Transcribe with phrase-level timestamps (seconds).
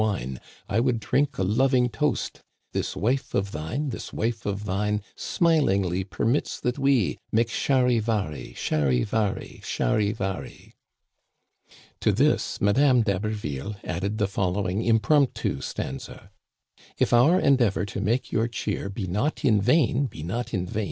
[0.01, 0.17] For
[0.67, 2.41] I would drink a loving toast—
[2.73, 8.55] This wife of thine {r€ptat\ Who smilingly permits that we Make Charivari!
[8.55, 9.61] Charivari!
[9.61, 10.73] Charivari!"
[12.01, 16.31] To this Madame d'Haberville added the following impromptu stanza:
[16.77, 20.79] *• If our endeavor to make your cheer Be not in vain (npeat).